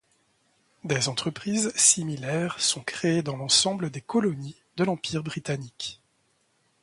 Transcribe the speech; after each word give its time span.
Des 0.83 1.09
entreprises 1.09 1.71
similaires 1.75 2.59
sont 2.59 2.81
créées 2.81 3.21
dans 3.21 3.37
l'ensemble 3.37 3.91
des 3.91 4.01
colonies 4.01 4.59
de 4.77 4.83
l'empire 4.83 5.21
britannique. 5.21 6.01